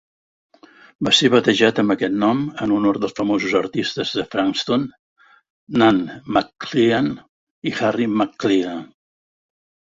[1.07, 4.87] Va ser batejat amb aquest nom en honor dels famosos artistes de Frankston,
[5.83, 6.01] Nan
[6.39, 7.21] McClelland
[7.71, 8.91] i Harry McClelland.